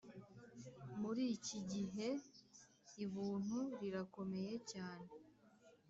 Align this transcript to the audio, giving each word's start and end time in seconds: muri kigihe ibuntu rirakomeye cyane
muri 1.01 1.25
kigihe 1.45 2.09
ibuntu 3.03 3.57
rirakomeye 3.79 4.55
cyane 4.71 5.09